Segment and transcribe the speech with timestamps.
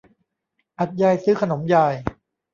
[0.79, 1.93] อัฐยายซื้อขนมยาย